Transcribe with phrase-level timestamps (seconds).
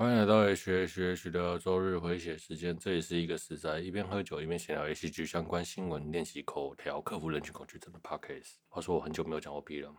[0.00, 2.78] 欢迎来到 H H H 的周日回血时间。
[2.78, 8.58] 这也是一个实在一边喝酒一边闲聊 H G 相关新闻、练习口条、克服人群恐惧症的 Podcast。
[8.68, 9.92] 话说我很久没有讲 OP 了。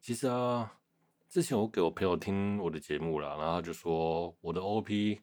[0.00, 0.78] 其实啊，
[1.28, 5.20] 之前我给我朋友听我的节目了，然后他就说我的 OP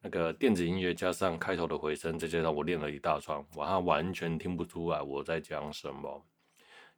[0.00, 6.26] 那个电子音乐加上开头的回声，再加上我练了一大串，晚上完全听不出来我在讲什么。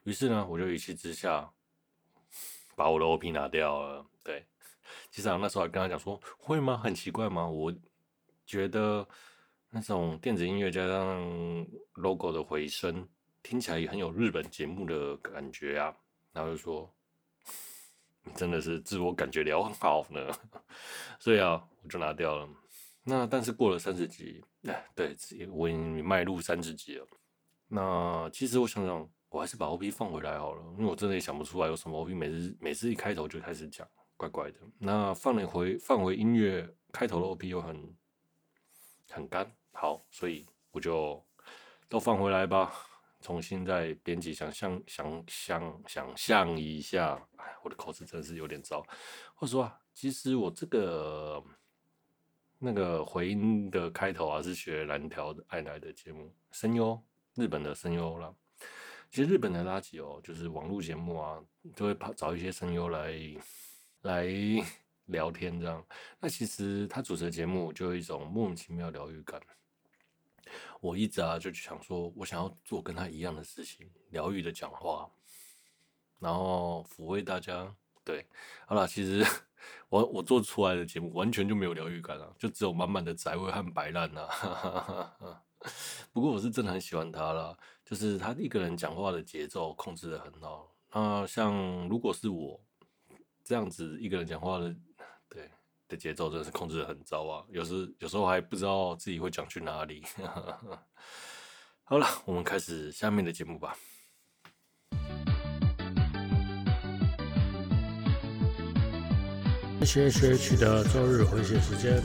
[0.05, 1.53] 于是呢，我就一气之下
[2.75, 4.07] 把我的 OP 拿掉了。
[4.25, 4.47] 对。
[5.11, 6.77] 其实啊，那时候还跟他讲说，会吗？
[6.77, 7.47] 很奇怪吗？
[7.47, 7.73] 我
[8.47, 9.07] 觉得
[9.71, 13.09] 那种电子音乐加上 logo 的回声，
[13.43, 15.95] 听起来也很有日本节目的感觉啊。
[16.33, 16.93] 然后就说，
[18.25, 20.21] 你真的是自我感觉良好呢。
[21.19, 22.49] 所以啊，我就拿掉了。
[23.03, 25.17] 那但是过了三十集，哎，对，
[25.51, 27.07] 我已经迈入三十集了。
[27.67, 33.89] 那其实我想想，我还是把 OP 放回来好了，因为我真的也想不出来有什么 OP，每次每次一开头就开始讲。
[34.21, 37.97] 怪怪的，那放了回放回音乐开头的 OP 又很
[39.09, 41.25] 很干，好，所以我就
[41.89, 42.71] 都放回来吧，
[43.23, 48.87] 重新再编辑，想象想想想象一下，哎，我的口齿真是有点糟。
[49.35, 51.43] 或者说，其实我这个
[52.59, 57.03] 那个回音的开头啊，是学蓝条的爱来的节目声优，
[57.37, 58.31] 日本的声优啦。
[59.11, 61.43] 其实日本的垃圾哦，就是网络节目啊，
[61.75, 63.15] 都会跑找一些声优来。
[64.03, 64.27] 来
[65.07, 65.85] 聊天这样，
[66.21, 69.41] 那其实他主持的节目就有一种莫名其妙疗愈感。
[70.81, 75.11] 我一直啊就想说，我想要做跟他一样的事情，疗愈的讲话，
[76.19, 77.75] 然后抚慰大家。
[78.05, 78.27] 对，
[78.67, 79.25] 好了，其实
[79.91, 84.27] 我我做出来的节目完全就没有疗愈感啊，就只有满满的宅味和摆烂呐。
[86.13, 90.75] 不过我是真的很喜欢他了，就是他一个人讲话的节奏控制的很好。
[90.93, 92.61] 那像如果是我。
[93.51, 94.73] 这样子一个人讲话的，
[95.29, 95.51] 对
[95.89, 97.45] 的节奏真的是控制的很糟啊！
[97.49, 100.05] 有时有时候还不知道自己会讲去哪里。
[101.83, 103.75] 好了，我们开始下面的节目吧。
[109.81, 112.01] H H H 的周日回血时间，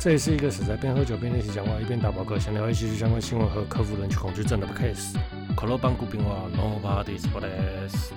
[0.00, 5.16] 这里是一个是在边喝酒边练习讲话，一边打报告，想聊一些相关新闻和克服人群恐惧症的 case。
[5.56, 8.12] 可乐邦古冰话，No parties for this。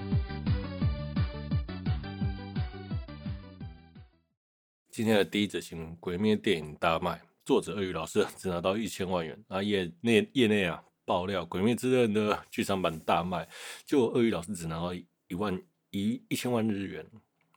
[4.95, 9.37] 今天的第一则新闻：《鬼灭》电影大卖，作者鳄鱼老师只拿到一千万元。
[9.49, 13.45] 啊，业内业内啊爆料，《鬼灭之刃》的剧场版大卖，
[13.85, 15.61] 就鳄鱼老师只拿到一万
[15.91, 17.05] 一一千万日元。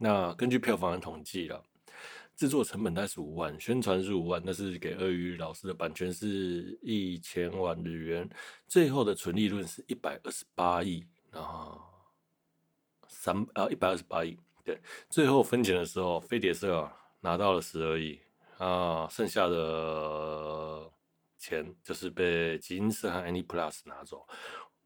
[0.01, 1.63] 那根据票房的统计了，
[2.35, 8.29] 制作成本大概是五万，宣传是五万，但是给鳄鱼老师的版权是一千万日元，
[8.67, 11.79] 最后的纯利润是一百二十八亿啊，
[13.07, 14.37] 三啊一百二十八亿。
[14.65, 14.77] 对，
[15.09, 16.93] 最后分钱的时候，飞碟社啊。
[17.21, 18.21] 拿到了十二亿
[18.59, 20.91] 啊，剩下的
[21.37, 24.27] 钱就是被集英社和 AnyPlus 拿走。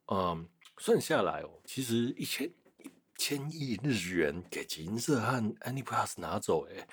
[0.07, 0.49] 嗯，
[0.79, 6.87] 算下来哦，其实一千一千亿日元给集英社和 AnyPlus 拿走，诶，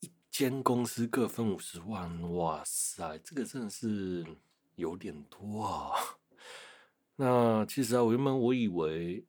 [0.00, 4.24] 一间公司各分五十万，哇塞，这个真的是
[4.76, 5.92] 有点多啊。
[7.16, 9.24] 那其实啊，我原本我以为。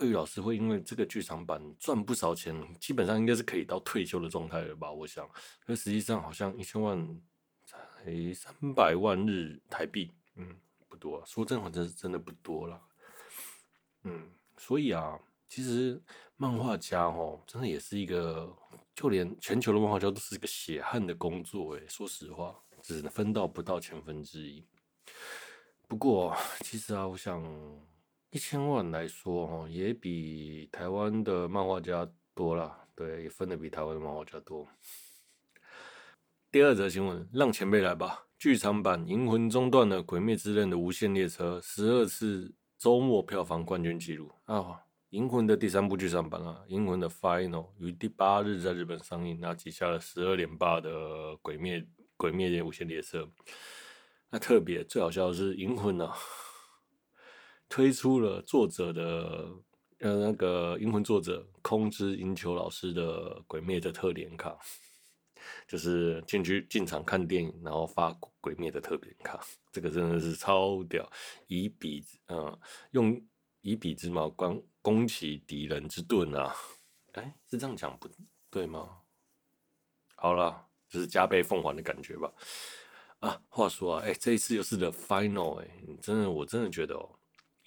[0.00, 4.90] 鳄鱼老师会因为这个剧场版赚不少钱，基本上应该是可以到退休的状态了吧？
[4.90, 5.28] 我想，
[5.66, 7.20] 可实际上好像一千万
[7.66, 10.56] 才三百万日台币，嗯，
[10.88, 11.22] 不多。
[11.26, 12.80] 说真话，真是真的不多了。
[14.04, 16.02] 嗯，所以啊，其实
[16.36, 18.50] 漫画家哦，真的也是一个，
[18.94, 21.74] 就连全球的漫画家都是一个血汗的工作。
[21.74, 24.64] 诶，说实话，只能分到不到千分之一。
[25.86, 27.44] 不过，其实啊，我想。
[28.30, 34.68] 一千万来说，哦，也比台湾的漫画家多了，对，也分的比台湾的漫画家多。
[36.52, 38.26] 第二则新闻，让前辈来吧。
[38.38, 44.56] 剧场版《银魂》中断了《鬼灭之刃》的无限列车，十二次周末票房冠军纪录啊！
[45.10, 50.90] 《银魂》的第三部剧场版啊，《银魂》的 Final 于第八日在日本上映，那挤下了十二连霸的
[51.42, 51.80] 《鬼灭》
[52.16, 53.28] 《鬼灭》的无限列车。
[54.30, 56.16] 那特别最好笑的是《银魂》啊。
[57.70, 59.48] 推出了作者的
[60.00, 64.58] 呃那个英魂作者空之英球老师的鬼灭的特典卡，
[65.68, 69.40] 就是进去进场看电影，然后发鬼灭的特点卡，
[69.70, 71.08] 这个真的是超屌！
[71.46, 72.58] 以彼嗯
[72.90, 73.22] 用
[73.60, 76.52] 以彼之矛攻攻其敌人之盾啊！
[77.12, 78.08] 哎，是这样讲不
[78.50, 78.98] 对吗？
[80.16, 82.32] 好了，就是加倍奉还的感觉吧。
[83.20, 85.68] 啊，话说啊，哎，这一次又是 The Final，哎，
[86.02, 87.08] 真的我真的觉得哦。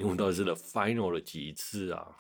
[0.03, 2.13] 银魂到底是的 Final 了几次啊？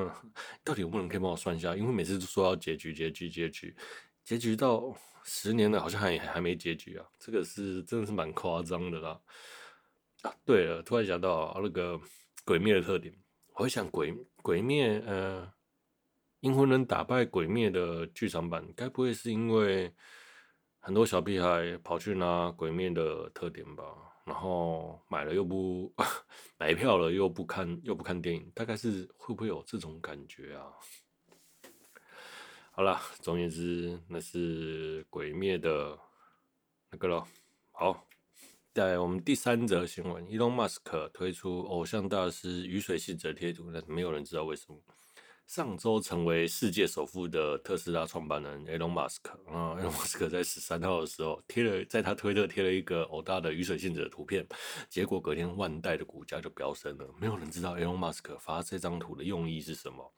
[0.62, 1.74] 到底有没有人可以帮我算一下？
[1.74, 3.74] 因为每次都说要结局，结局，结局，
[4.22, 4.94] 结局到
[5.24, 7.06] 十年了，好像还还没结局啊！
[7.18, 9.18] 这个是真的是蛮夸张的啦。
[10.20, 11.98] 啊，对了，突然想到啊那个
[12.44, 13.14] 鬼灭的特点，
[13.54, 15.50] 我会想鬼鬼灭，呃，
[16.40, 19.90] 银魂能打败鬼灭的剧场版，该不会是因为
[20.80, 24.11] 很多小屁孩跑去拿鬼灭的特点吧？
[24.24, 25.92] 然后买了又不
[26.58, 30.72] 买票了又不看又不看电影，大概是会不会有这种感觉啊？
[32.72, 35.98] 好了，总而言之，那是鬼灭的
[36.90, 37.26] 那个咯。
[37.70, 38.06] 好。
[38.74, 44.78] 在我们第三则新闻，Elon Musk 推出偶像大师雨水系折贴图，但是没有人知道为什么。
[45.46, 54.46] 上周成为世界首富的特斯拉创办人 Elon Musk 啊，Elon Musk 在十三号的时候贴了，在他推特贴了一个偶大的雨水信者的图片，
[54.88, 57.06] 结果隔天万代的股价就飙升了。
[57.20, 60.12] 没有人知道 Elon Musk 发这张图的用意是什么？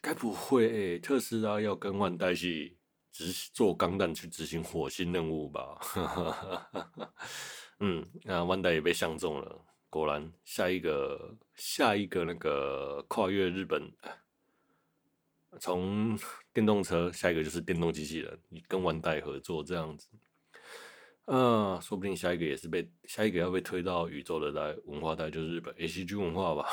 [0.00, 2.76] 该不会、特斯拉要跟万代去？
[3.10, 5.80] 执做钢弹去执行火星任务吧，
[7.80, 9.64] 嗯，那万代也被相中了。
[9.90, 13.92] 果然，下一个下一个那个跨越日本，
[15.60, 16.18] 从
[16.52, 20.08] 电动车下一个就是电动机器人，你跟万代合作这样子，
[21.26, 26.68] 啊，说不定下一个也是被下一个要被推到宇宙的代文化代就是日本 ACG 文化吧。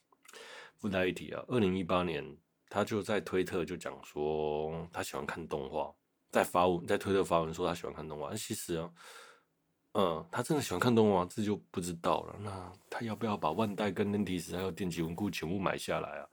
[0.78, 2.36] 附带一提啊，二零一八年。
[2.70, 5.90] 他就在推特就讲说他喜欢看动画，
[6.30, 8.34] 在发文在推特发文说他喜欢看动画。
[8.34, 8.92] 其实啊，
[10.00, 12.36] 嗯，他真的喜欢看动画，这就不知道了。
[12.40, 16.28] 那他要不要把万代跟 Nentis 还有电击文库全部买下来啊？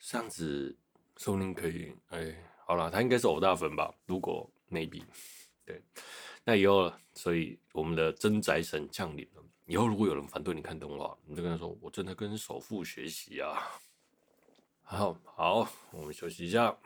[0.00, 0.76] 这样子
[1.16, 1.94] 说不定可以。
[2.08, 2.34] 哎、
[2.66, 3.94] 好了，他应该是偶大粉吧？
[4.06, 5.04] 如果 maybe
[5.64, 5.80] 对，
[6.42, 9.42] 那以后，所以我们的真宅神降临了。
[9.66, 13.62] 以后如果有人反对你看动画，你就跟他说：“我真的跟首富学习啊。”
[14.82, 16.76] 好好，我们休息一下。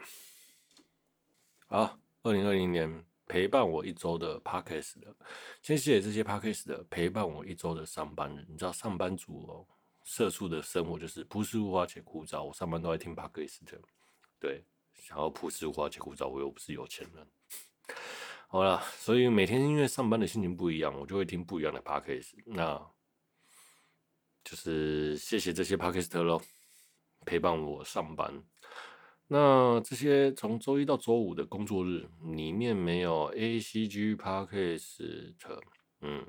[1.67, 5.15] 好，二零二零年陪伴我一周的 Podcast 的，
[5.63, 8.45] 先谢谢这些 Podcast 的陪伴我一周的上班人。
[8.49, 9.65] 你知道上班族哦，
[10.03, 12.43] 社畜的生活就是朴实无华且枯燥。
[12.43, 13.81] 我上班都在听 Podcast 的，
[14.41, 17.25] 对，想要朴实无华且枯燥，我又不是有钱人。
[18.49, 22.33] 好了，所以每天因为上班的心情不一样，我就会听不一样的 Podcast。
[22.47, 22.85] 那
[24.43, 26.43] 就是谢谢这些 Podcast 喽。
[27.25, 28.43] 陪伴我上班，
[29.33, 32.05] 那这些从周一到周五的工作日
[32.35, 35.35] 里面没有 ACG Podcast，
[36.01, 36.27] 嗯，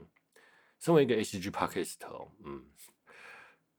[0.79, 1.95] 身为一个 ACG Podcast，
[2.45, 2.63] 嗯，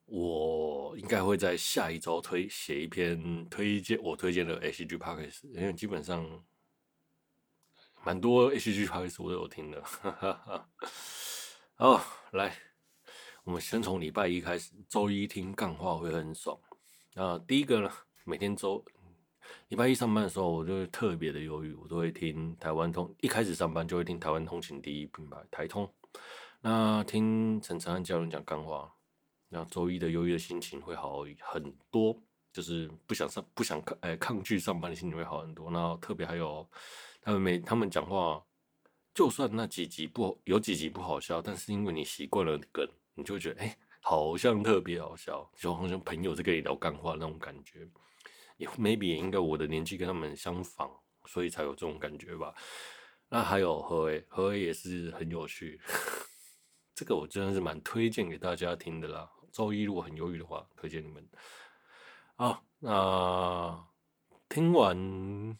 [0.06, 6.44] 我应该会在下一周推写一篇推荐我推荐的 ACG Podcast，因为基本上
[8.04, 10.68] 蛮多 ACG Podcast 我都有听的，哈哈哈。
[11.76, 12.56] 好，来，
[13.44, 16.58] 我们先从礼拜一开始，周一听干话会很爽。
[17.14, 17.92] 啊，第一个呢，
[18.24, 18.84] 每天周
[19.72, 23.10] 礼拜一上班的时候，我就会特别的忧郁，我都会听台湾通。
[23.22, 25.90] 一开始上班就会听台湾通勤第一品牌台通。
[26.60, 28.92] 那听陈承安教练讲干话，
[29.48, 32.14] 那周一的忧郁的心情会好很多，
[32.52, 35.70] 就是不想上、不想抗、哎、抗拒上班的心情会好很多。
[35.70, 36.68] 然后特别还有
[37.22, 38.44] 他们每他们讲话，
[39.14, 43.74] 就算那几集不有几集不好笑，但是因为你习惯了梗，你就觉得哎。
[44.04, 47.88] 好像特别好笑，就好像朋友在跟你聊干话那种感觉，
[48.56, 50.90] 也 maybe 也应该我的年纪跟他们相仿，
[51.26, 52.54] 所以才有这种感觉吧。
[53.28, 55.80] 那还有何为，何为也是很有趣，
[56.94, 59.30] 这个我真的是蛮推荐给大家听的啦。
[59.50, 61.26] 周一如果很忧郁的话，推荐你们。
[62.36, 63.86] 好，那
[64.48, 65.58] 听完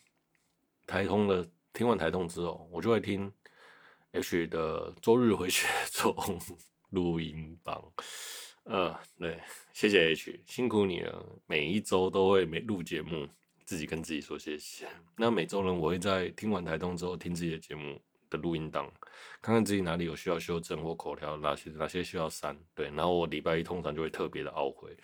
[0.87, 3.33] 台通的，听完台通之后，我就会听
[4.13, 6.15] H 的周日回血中
[6.91, 7.93] 录音档。
[8.65, 9.41] 呃，对，
[9.73, 11.25] 谢谢 H，辛苦你了。
[11.47, 13.29] 每一周都会每录节目，
[13.65, 14.89] 自己跟自己说谢谢。
[15.17, 18.01] 那每周呢，我会在听完台东之后听自己的节目
[18.31, 18.91] 的录音档，
[19.41, 22.57] 看看自己哪里有需要修正或口条，哪些哪些需要删。
[22.73, 24.97] 对，然后我礼拜一通常就会特别的懊悔。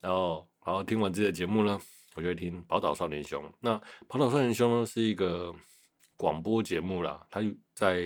[0.00, 1.80] 然后，然后听完自己的节目呢，
[2.14, 3.52] 我就会听宝岛少年兄。
[3.60, 3.76] 那
[4.06, 5.52] 宝岛少年兄呢是一个
[6.16, 7.40] 广播节目啦，它
[7.74, 8.00] 在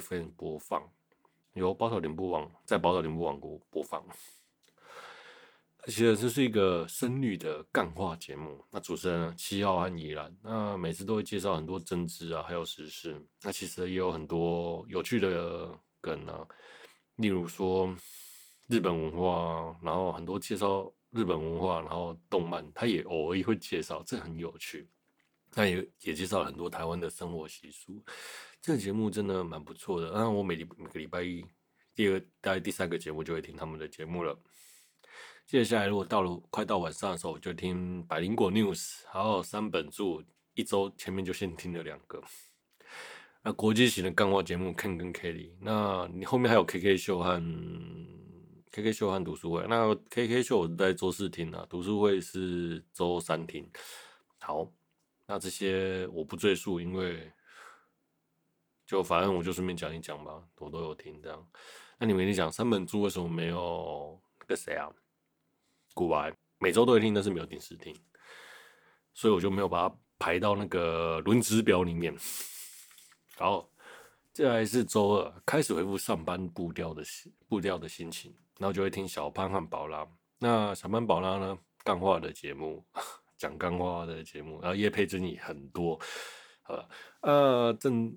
[0.00, 0.80] FM 播放。
[1.54, 4.02] 由宝岛联播网在宝岛联播网国播放，
[5.84, 8.64] 其实这是一个深绿的干话节目。
[8.70, 13.22] 那主持人七号和宜兰，那每次都会介绍很多政治啊，还有时事。
[13.42, 16.46] 那其实也有很多有趣的梗啊，
[17.16, 17.94] 例如说
[18.68, 24.88] 日本文化，然后很多介绍日本文化，然后动漫，他也偶尔也会介绍，这很有趣。
[25.54, 28.02] 那也也介绍了很多台湾的生活习俗。
[28.60, 31.44] 这个节目真的蛮不错的，那我每礼每个礼拜一，
[31.94, 34.38] 第二大概第三个节目就会听他们的节目了。
[35.46, 40.22] 接下来如果到了快到晚上的时候，我就听百灵果 news，还有三本柱，
[40.54, 42.22] 一周前面就先听了两个。
[43.42, 47.42] 那国际型的干话节目 Ken 跟 Kelly，那你后面还有 KK 秀和
[48.70, 49.66] KK 秀和读书会。
[49.68, 53.68] 那 KK 秀我是在周四听啊，读书会是周三听。
[54.38, 54.72] 好，
[55.32, 57.32] 那这些我不赘述，因为。
[58.84, 61.50] 就反正我就顺便讲一讲吧，我都有听这样。
[61.96, 64.86] 那你们你讲三本柱为什么没有那个谁啊？
[65.94, 67.96] 古白每周都会听，但是没有定时听，
[69.14, 72.14] 所以我就没有把它排到那个轮值表里面。
[73.36, 73.66] 好，
[74.34, 77.02] 接下来是周二，开始恢复上班步调的
[77.48, 80.06] 步调的心情，然后就会听小潘和宝拉。
[80.38, 82.84] 那小潘宝拉呢，干话的节目，
[83.42, 85.98] 讲干话的节目，然后业配争议很多。
[86.62, 86.88] 好了，
[87.22, 88.16] 呃，正。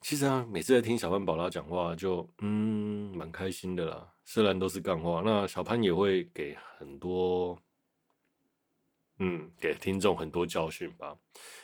[0.00, 4.12] 其实啊，每次在听小潘宝拉讲话，就嗯蛮开心的啦。
[4.24, 7.56] 虽然都是干话，那小潘也会给很多，
[9.18, 11.16] 嗯，给听众很多教训吧。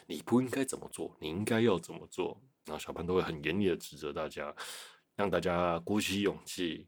[0.07, 2.41] 你不应该怎么做，你应该要怎么做。
[2.67, 4.55] 然后小潘都会很严厉的指责大家，
[5.17, 6.87] 让大家鼓起勇气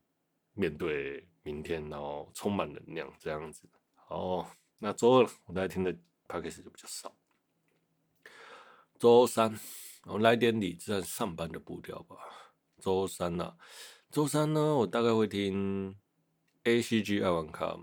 [0.52, 3.68] 面对明天，然后充满能量这样子。
[3.94, 4.48] 好，
[4.78, 5.92] 那周二我大家听的
[6.30, 7.16] Podcast 就比较少。
[8.98, 9.58] 周三。
[10.04, 12.16] 我来点理智和上班的步调吧。
[12.78, 13.56] 周三呐、啊，
[14.10, 15.94] 周三呢，我大概会听
[16.62, 17.78] A C G 爱玩咖。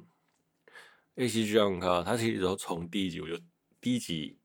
[1.13, 3.39] A C G 爱玩卡，它其实从第一集我就
[3.79, 4.39] 第一集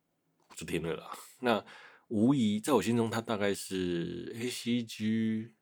[0.55, 1.11] 就听了啦。
[1.41, 1.65] 那
[2.09, 5.55] 无疑在我心中，它大概是 A C G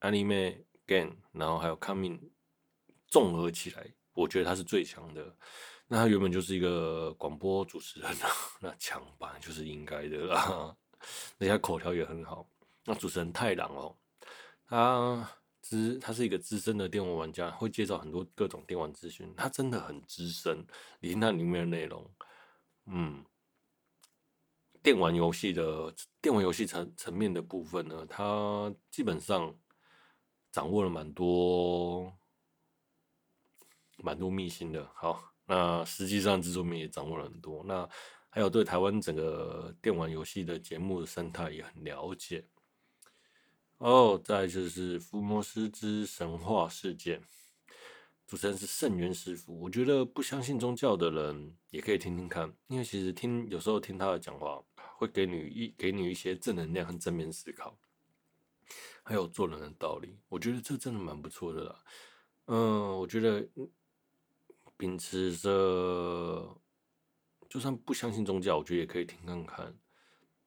[0.00, 2.30] Anime Game，然后还有 Coming
[3.06, 5.36] 综合起来，我觉得它是最强的。
[5.92, 8.28] 那他原本就是一个广播主持人啊，
[8.62, 10.76] 那强吧就是应该的啦。
[11.38, 12.48] 人家口条也很好。
[12.84, 13.96] 那主持人太郎哦，
[14.68, 15.28] 他
[15.60, 19.34] 资他是一个资深的电玩玩家，会介绍很多各种电玩资讯。
[19.36, 20.64] 他真的很资深。
[21.00, 22.08] 你听他里面的内容，
[22.86, 23.24] 嗯，
[24.84, 29.52] 电玩游戏的电玩游戏层层面的部分呢，他基本上
[30.52, 32.16] 掌握了蛮多
[33.96, 34.88] 蛮多秘辛的。
[34.94, 37.64] 好，那实际上制作面也掌握了很多。
[37.64, 37.88] 那
[38.28, 42.46] 还有对台湾整个电玩游戏的节目生态也很了解。
[43.78, 47.18] 哦，再就是《福摩斯之神话世界》，
[48.28, 49.58] 主持人是圣元师傅。
[49.60, 54.62] 我觉得不相信宗教的人也可以听听看，因为其实听有时候听他的讲话，
[54.96, 57.76] 会给你一给你一些正能量和正面思考，
[59.02, 60.16] 还有做人的道理。
[60.28, 61.84] 我觉得这真的蛮不错的啦。
[62.46, 63.48] 嗯，我觉得
[64.80, 66.56] 秉持着。
[67.50, 69.76] 就算不相信宗教，我觉得也可以听看看，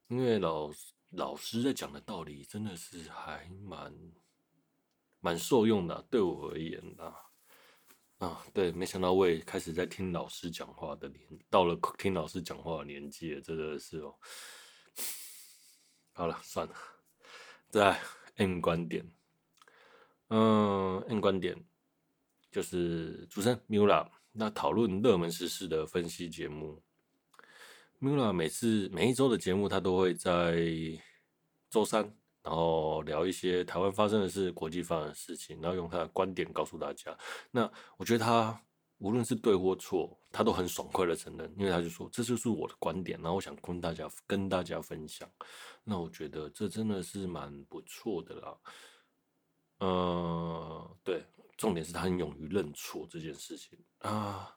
[0.08, 0.72] 因为老
[1.10, 3.94] 老师在讲的道理真的是还蛮
[5.20, 7.14] 蛮受用的，对我而言啊，
[8.26, 14.18] 啊，对，没想到我也开始在听老师讲话的年，到了听老师讲话的年纪了，真的是哦。
[16.14, 16.74] 好了，算了，
[17.68, 18.00] 再
[18.36, 19.06] M 观点，
[20.28, 21.62] 嗯，M 观点
[22.50, 26.82] 就是主持人 Mula 那讨论热门时事的分析节目。
[28.00, 30.58] Mula 每次每一周的节目，他都会在
[31.70, 32.02] 周三，
[32.42, 37.16] 然后聊一些台湾发生的事、国际发生的事情，然后用他的观点告诉大家。
[37.52, 38.60] 那我觉得他
[38.98, 45.30] 无论是对或错，他都很爽快的承认，因为他就说这就是我的观点，然后我想跟大家跟大家分享。
[45.84, 48.56] 那我觉得这真的是蛮不错的啦。
[49.78, 51.24] 呃，对，
[51.56, 54.56] 重点是他很勇于认错这件事情啊。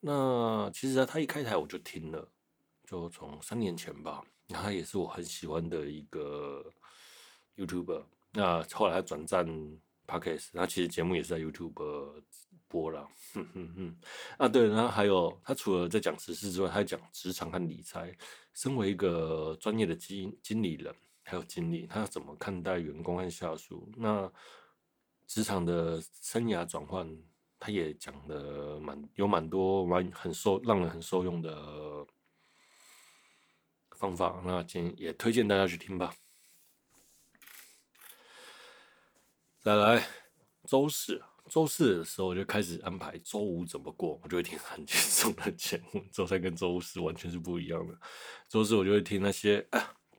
[0.00, 2.28] 那其实啊，他一开台我就听了。
[2.84, 6.64] 就从三年前吧，那他也是我很喜欢的一个
[7.56, 8.04] YouTuber。
[8.32, 9.44] 那后来他转战
[10.06, 12.22] Podcast，那其实节目也是在 YouTube
[12.68, 13.08] 播了。
[13.34, 13.96] 哼哼哼。
[14.38, 18.16] 啊，对，然后还有他除了在讲时事之外，他还讲职场和理财。
[18.54, 23.90] 身为一个专业的经经理人，还有经理，他要怎么看待员工和下属？
[23.96, 24.32] 那
[25.26, 27.08] 职场的生涯转换，
[27.58, 32.06] 他也讲的蛮有蛮多蛮很受让人很受用的。
[33.98, 36.14] 方法，那今也推荐大家去听吧。
[39.62, 40.06] 再来，
[40.66, 46.04] 周四，周四的时候我就开始安排周五怎么过，我就会听很轻松的节目。
[46.12, 47.98] 周三跟周四完全是不一样的。
[48.50, 49.66] 周四我就会听那些，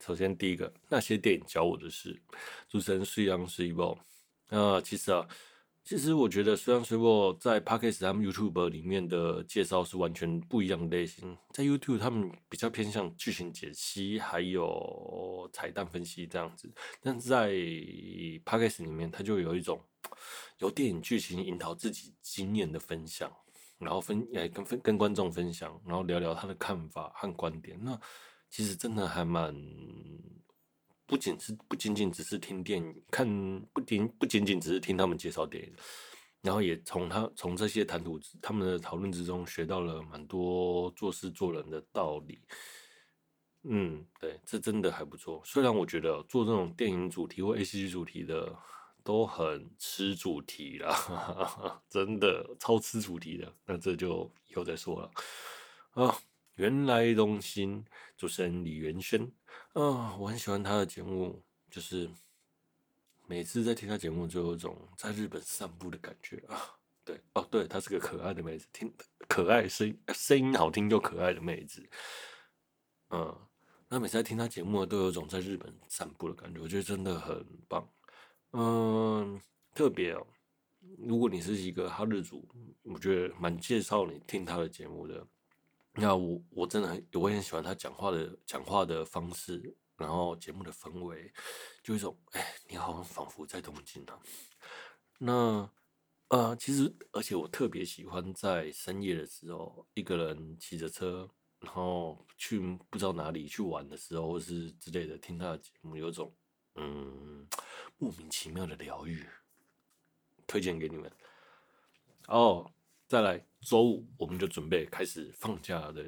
[0.00, 2.20] 首先第一个那些电影教我的事，
[2.68, 3.96] 主持人水杨水某。
[4.48, 5.26] 那其实啊。
[5.84, 17.50] 其实我觉得，虽然水果在 Podcast 他们 YouTube 里面的介绍是完全不一样的类型，在 YouTube 他们比较偏向剧情解析，还有彩蛋分析这样子，但是在
[18.44, 19.80] Podcast 里面，它就有一种
[20.58, 23.32] 由电影剧情引导自己经验的分享，
[23.78, 27.78] 然后分哎跟分跟观众分享，然后聊聊他的看法和观点。
[27.82, 27.98] 那
[28.50, 29.54] 其实真的还蛮
[31.08, 33.26] 不仅是不仅仅只是听电影看，
[33.72, 35.72] 不仅不仅仅只是听他们介绍电影，
[36.42, 42.38] 然后也从他从这些谈吐他们的讨论之中学到了蛮多做事做人的道理。
[43.62, 45.42] 嗯，对，这真的还不错。
[45.44, 48.54] 虽然我觉得做这种电影主题或 ACG 主题的
[49.02, 53.50] 都很吃主题啦， 真的超吃主题的。
[53.64, 55.10] 那这就以后再说了。
[55.90, 56.16] 啊，
[56.54, 57.84] 原来东新
[58.16, 59.28] 主持人李元轩
[59.78, 62.10] 啊，我很喜欢他的节目，就是
[63.28, 66.76] 每次在听他节目，就有一种在日本散步的感觉啊。
[67.04, 68.92] 对，哦，对，她是个可爱的妹子，听
[69.28, 71.88] 可爱声声音好听又可爱的妹子，
[73.10, 73.34] 嗯。
[73.88, 77.88] 那每次在听他节目，都有种在日本散步的感觉，我觉得真的很棒。
[78.50, 79.40] 嗯，
[79.74, 80.26] 特别哦，
[80.98, 82.46] 如果你是一个哈日族，
[82.82, 85.26] 我觉得蛮介绍你听他的节目的。
[85.98, 91.32] 那我我真的很，我也很喜欢他讲话的讲话的方式，然后节目的氛围，
[91.82, 94.18] 就一种哎，你好像仿佛在东京啊。
[95.18, 95.70] 那
[96.28, 101.28] 呃，其实而且我特别喜欢在深夜的时候，一个人骑着车。
[101.60, 106.32] 然后去不知道哪里去玩的时候，或是之类的，听他的节目，有种
[106.76, 107.48] 嗯
[107.96, 109.26] 莫名其妙的疗愈，
[110.46, 111.10] 推荐给你们。
[112.28, 112.72] 哦，
[113.08, 116.04] 再来周五我们就准备开始放假的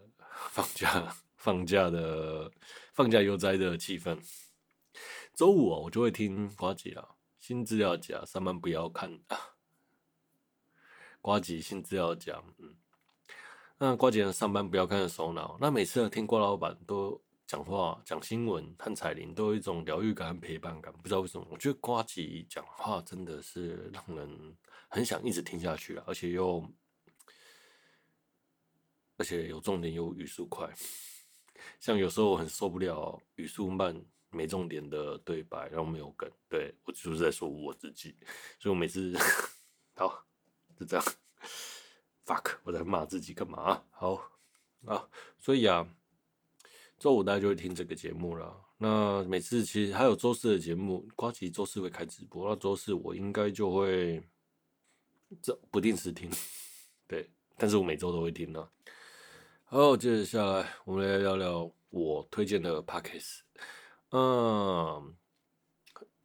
[0.50, 2.50] 放假 放假的
[2.92, 4.18] 放假悠哉的气氛。
[5.34, 9.38] 周五哦，我就会听瓜吉啊，新资料夹上班不要看啊，
[11.22, 12.76] 瓜吉新资料夹，嗯。
[13.78, 20.92] 那瓜吉上班不要看的首脑，那每次听呱老板都讲话、讲新闻和彩铃，都有一种疗愈感和陪伴感。
[20.92, 24.54] 不知道为什么，我觉得瓜吉讲话真的是让人
[24.88, 26.62] 很想一直听下去，而且又
[29.20, 30.66] 而且有重点又语速快。
[31.78, 33.94] 像有时候我很受不了语速慢、
[34.30, 36.26] 没重点的对白，然后没有梗。
[36.48, 38.16] 对，我就是在说我自己，
[38.58, 39.14] 所以我每次
[39.94, 40.24] 好
[40.78, 41.04] 就这样。
[42.24, 43.84] fuck，我在骂自己干嘛？
[43.90, 44.14] 好
[44.86, 45.06] 啊，
[45.38, 45.86] 所以啊，
[46.98, 48.58] 周五大家就会听这个节目了。
[48.78, 54.22] 那每次其实还有周四的节目，瓜吉周四会开直播，那周四我应该就会
[55.42, 56.30] 这不定时听，
[57.06, 57.28] 对，
[57.58, 58.66] 但是我每周都会听呢。
[59.72, 63.42] 好，接着下来我们来聊聊我推荐的 Podcast。
[64.10, 65.14] 嗯。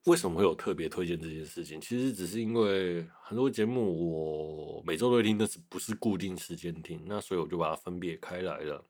[0.06, 1.80] 为什么会有特别推荐这件事情？
[1.80, 8.84] 其实只是因为很多节目我每周都会听，但是不是固定时间听，那所以我就把它分别开来了。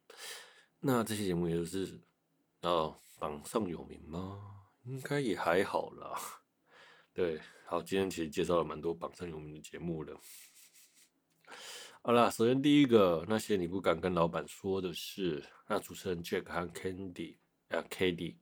[0.80, 2.00] 那这些节目也就是，
[2.62, 4.40] 哦，榜上有名吗？
[4.86, 6.18] 应该也还好啦。
[7.14, 10.18] 对，好，今天其实介绍了蛮多榜上有名的节目了。
[12.06, 17.34] 好啦，首先第一个，那些你不敢跟老板说的事，那主持人 Jack 和 Candy
[17.70, 18.36] 啊，Cady。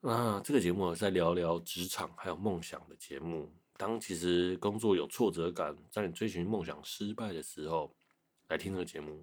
[0.00, 3.52] 啊，这个节目在聊聊职场还有梦想的节目。
[3.76, 7.94] 当其实工作有挫折感，在你追寻梦想失败的时候，
[8.48, 9.22] 来听这个节目，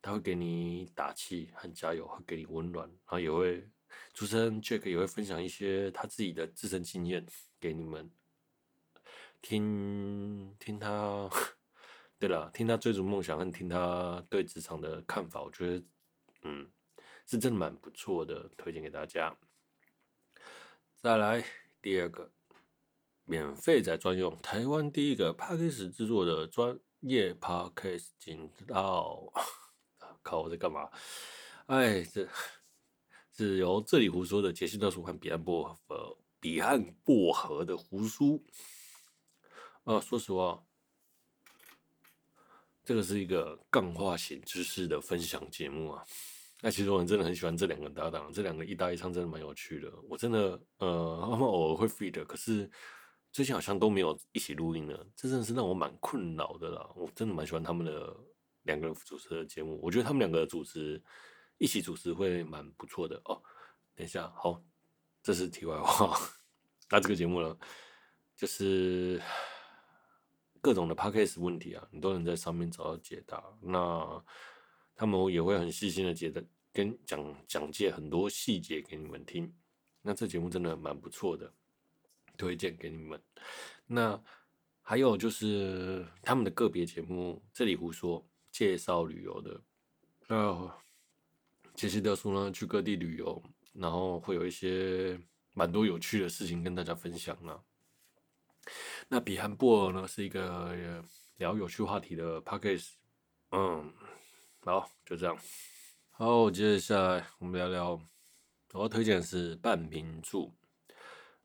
[0.00, 3.68] 他会给你打气和加油，会给你温暖，然后也会
[4.14, 7.26] 主持人 Jack 也会分享一些他自己的自身经验
[7.58, 8.08] 给你们
[9.42, 10.54] 听。
[10.60, 11.28] 听他，
[12.20, 15.84] 对了，听他追逐梦想和听他对职场的看法，我觉得，
[16.42, 16.70] 嗯，
[17.24, 19.34] 是真的蛮不错的，推荐给大家。
[21.00, 21.42] 再来
[21.80, 22.30] 第二个，
[23.24, 29.32] 免费仔专用，台湾第一个 Podcast 制作的专业 Podcast 频道。
[30.20, 30.90] 靠，我在干嘛？
[31.68, 32.28] 哎，这
[33.32, 38.44] 是由这里胡说的杰西大叔和彼岸薄荷，彼岸薄荷的胡叔。
[39.84, 40.62] 啊，说实话，
[42.90, 46.02] 这个是一个干话型知识的分享节目啊。
[46.60, 49.88] 那其实我真的很喜欢这两个搭档，这两个一搭一唱真的蛮有趣的。
[50.08, 52.68] 我真的呃，他们偶尔会 feat，可是
[53.30, 56.90] 最近好像都没有一起录音了，这真的是让我蛮困扰的啦。
[56.96, 58.12] 我真的蛮喜欢他们的
[58.64, 61.00] 两个人主持的节目，我觉得他们两个主持
[61.58, 63.40] 一起主持会蛮不错的哦。
[63.94, 64.60] 等一下，好，
[65.22, 66.18] 这是题外话。
[66.90, 67.56] 那这个节目呢，
[68.34, 69.22] 就是
[70.60, 73.42] 各种的 podcast 问题啊，你都能在上面找到解答。
[73.60, 74.24] 那
[74.94, 79.52] 他们也会很细心的解的跟讲讲解很多细节给你们听，
[80.02, 81.52] 那这节目真的蛮不错的，
[82.36, 83.20] 推荐给你们。
[83.86, 84.22] 那
[84.82, 89.60] 还有就是他们的个别节目，这里胡说介绍旅游的，
[90.28, 90.70] 那
[91.74, 93.42] 杰西德叔呢，去各地旅游，
[93.72, 95.18] 然后会有一些
[95.54, 97.58] 蛮多有趣的事情跟大家分享呢。
[99.12, 100.72] 那彼岸薄荷呢是一个
[101.38, 102.92] 聊有趣话题的 Podcast。
[103.50, 103.92] 嗯，
[104.60, 105.36] 好，就这样。
[106.12, 108.00] 好，接下来我们聊聊，
[108.72, 110.54] 我要推荐是半瓶醋。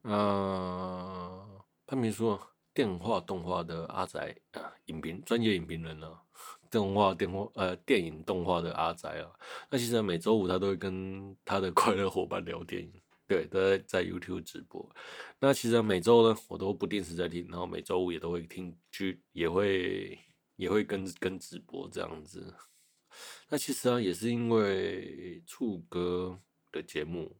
[0.03, 2.39] 嗯、呃，半瓶醋
[2.71, 6.21] 电话动画的阿宅啊，影评专业影评人呢、啊，
[6.69, 9.31] 动画电话呃电影动画的阿宅啊。
[9.71, 14.89] 那其实每周五他都会跟他的快乐伙伴聊电影，对，都在在 YouTube 直播。
[15.39, 20.19] 那其实每周呢，我都不定时在听，然后每周五也都会听剧，也会。
[20.57, 22.53] 也会跟跟直播这样子，
[23.49, 26.39] 那其实啊也是因为醋哥
[26.71, 27.35] 的节目，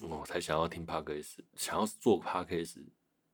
[0.00, 2.84] 我才想要听 Podcast，想要做 Podcast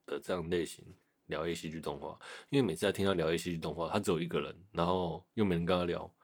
[0.05, 0.85] 的这样类型
[1.29, 2.19] 聊 A C G 动画，
[2.51, 6.15] 因为每次在听他聊 A C G 动画，他只有一个人，然后又没人跟他聊，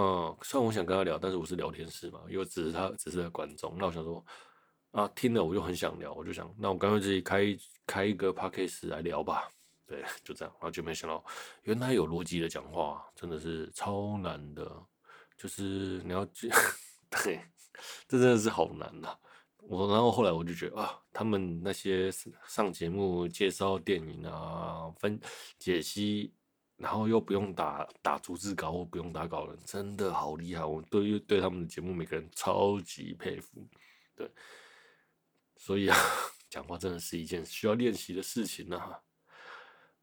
[0.00, 4.24] 嗯，虽然我想跟他聊，但是我是聊天室嘛，因为只是他只是个观众，那我想说
[4.92, 7.44] 啊听了我就很想聊，我就想那我干脆自己开
[7.86, 9.50] 开一个 Podcast 来聊吧。
[9.86, 11.22] 对，就这样，然后就没想到，
[11.64, 14.70] 原来有逻辑的讲话真的是超难的，
[15.36, 16.24] 就是你要，
[17.10, 17.40] 对，
[18.06, 19.18] 这真的是好难呐、
[19.58, 22.08] 我然后后来我就觉得啊，他们那些
[22.46, 25.20] 上节目介绍电影啊、分
[25.58, 26.32] 解析，
[26.80, 30.64] 然后又不用打打逐字稿或不用打稿人，真的好厉害。
[30.64, 33.68] 我对对他们的节目每个人超级佩服。
[34.16, 34.26] 对，
[35.58, 35.96] 所以啊，
[36.48, 38.98] 讲话真的是一件需要练习的事情呢、啊。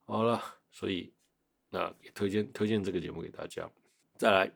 [0.06, 0.40] 好了，
[0.72, 1.12] 所以
[1.70, 3.68] 那推荐推荐这个节目给大家。
[4.16, 4.52] 再来，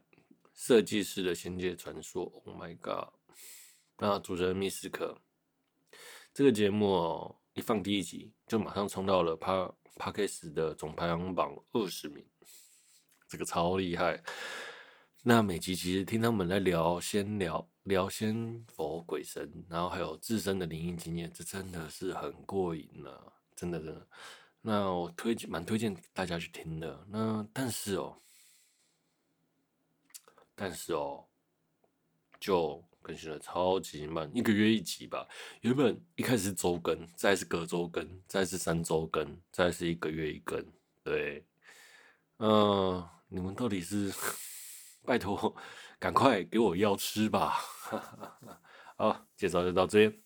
[0.53, 3.10] 设计师的仙界传说，Oh my god！
[3.97, 5.19] 那主持人密斯克
[6.34, 12.25] 这个节目哦，一放第一集就马上冲到了帕帕克斯的总排行榜二十名，
[13.27, 14.23] 这个超厉害。
[15.21, 23.11] 那每集其实听他们来聊仙聊聊仙佛鬼神，然后还有自身的灵异经验，这真的是很过瘾呢、
[23.55, 24.07] 真的真的。
[24.61, 27.05] 那我推荐蛮推荐大家去听的。
[27.09, 28.17] 那但是哦，
[30.55, 31.25] 但是哦，
[32.39, 35.27] 就更新的超级慢，一个月一集吧。
[35.61, 40.63] 原本一开始是周更，再是隔周更，再是三周更，再是一个月一更。
[41.03, 41.43] 对，
[42.37, 44.13] 嗯、你们到底是
[45.03, 45.55] 拜托，
[45.99, 47.57] 赶快给我药吃吧。
[48.97, 50.21] 好，介绍就到这边。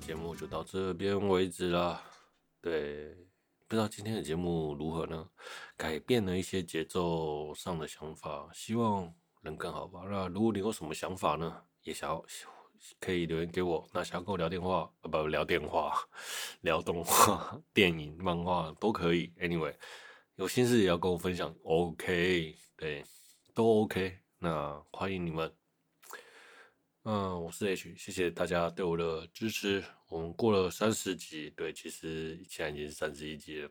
[0.00, 2.11] 节目就到这边为止了。
[2.62, 3.16] 对，
[3.66, 5.28] 不知道今天的节目如何呢？
[5.76, 10.02] 改变了一些节奏上的想法，希望能更好吧。
[10.08, 12.24] 那如果你有什么想法呢，也想要
[13.00, 13.84] 可以留言给我。
[13.92, 15.92] 那想要跟我聊电话，呃，不聊电话，
[16.62, 19.32] 聊动画、电影、漫画都可以。
[19.40, 19.74] Anyway，
[20.36, 23.04] 有心事也要跟我分享，OK，对，
[23.52, 24.18] 都 OK。
[24.38, 25.61] 那欢迎你们。
[27.04, 29.82] 嗯，我是 H，谢谢大家对我的支持。
[30.06, 33.68] 我们过了三十集，对，其实现在已经是三十一集了。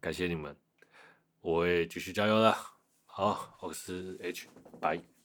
[0.00, 0.56] 感谢你们，
[1.40, 2.52] 我会继续加油的。
[3.04, 4.48] 好，我是 H，
[4.80, 5.15] 拜。